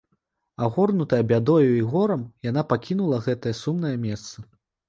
Агорнутая 0.67 1.19
бядою 1.33 1.77
і 1.81 1.85
горам, 1.93 2.25
яна 2.49 2.65
пакінула 2.73 3.23
гэтае 3.27 3.55
сумнае 3.63 3.93
месца. 4.09 4.35